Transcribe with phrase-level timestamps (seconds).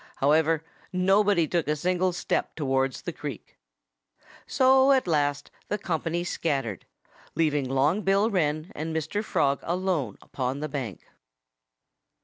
[0.15, 3.59] However, nobody took a single step towards the creek.
[4.47, 6.87] So at last the company scattered,
[7.35, 9.23] leaving Long Bill Wren and Mr.
[9.23, 11.03] Frog alone upon the bank.